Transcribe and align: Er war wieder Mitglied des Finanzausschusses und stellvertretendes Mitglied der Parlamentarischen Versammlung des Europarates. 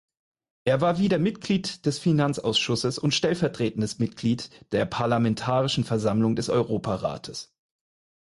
Er 0.65 0.81
war 0.81 0.97
wieder 0.97 1.19
Mitglied 1.19 1.85
des 1.85 1.99
Finanzausschusses 1.99 2.97
und 2.97 3.13
stellvertretendes 3.13 3.99
Mitglied 3.99 4.49
der 4.71 4.85
Parlamentarischen 4.87 5.83
Versammlung 5.83 6.35
des 6.35 6.49
Europarates. 6.49 7.53